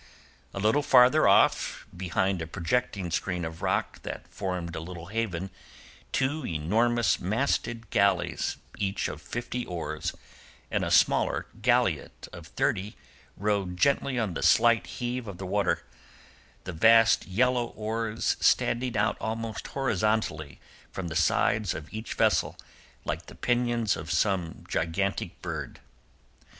A 0.51 0.59
little 0.59 0.81
farther 0.81 1.27
off 1.27 1.85
behind 1.95 2.41
a 2.41 2.47
projecting 2.47 3.11
screen 3.11 3.45
of 3.45 3.61
rock 3.61 4.01
that 4.01 4.27
formed 4.29 4.75
a 4.75 4.79
little 4.79 5.05
haven 5.13 5.51
two 6.11 6.43
enormous 6.43 7.19
masted 7.19 7.91
galleys, 7.91 8.57
each 8.79 9.07
of 9.07 9.21
fifty 9.21 9.63
oars, 9.63 10.15
and 10.71 10.83
a 10.83 10.89
smaller 10.89 11.45
galliot 11.61 12.27
of 12.33 12.47
thirty 12.47 12.95
rode 13.37 13.77
gently 13.77 14.17
on 14.17 14.33
the 14.33 14.41
slight 14.41 14.87
heave 14.87 15.27
of 15.27 15.37
the 15.37 15.45
water, 15.45 15.83
the 16.63 16.73
vast 16.73 17.27
yellow 17.27 17.65
oars 17.67 18.37
standing 18.39 18.97
out 18.97 19.17
almost 19.21 19.67
horizontally 19.67 20.59
from 20.91 21.09
the 21.09 21.15
sides 21.15 21.75
of 21.75 21.93
each 21.93 22.15
vessel 22.15 22.57
like 23.05 23.27
the 23.27 23.35
pinions 23.35 23.95
of 23.95 24.09
some 24.11 24.63
gigantic 24.67 25.39
bird. 25.43 25.79